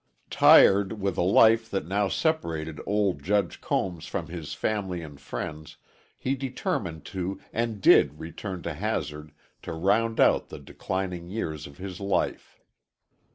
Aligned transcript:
Tired 0.31 0.93
with 0.99 1.15
a 1.15 1.21
life 1.21 1.69
that 1.69 1.85
now 1.85 2.07
separated 2.07 2.81
old 2.87 3.21
Judge 3.21 3.61
Combs 3.61 4.07
from 4.07 4.29
his 4.29 4.55
family 4.55 5.03
and 5.03 5.21
friends, 5.21 5.77
he 6.17 6.33
determined 6.33 7.05
to 7.13 7.39
and 7.53 7.79
did 7.79 8.17
return 8.17 8.63
to 8.63 8.73
Hazard 8.73 9.31
to 9.61 9.73
round 9.73 10.19
out 10.19 10.49
the 10.49 10.57
declining 10.57 11.29
years 11.29 11.67
of 11.67 11.77
his 11.77 11.99
life. 11.99 12.59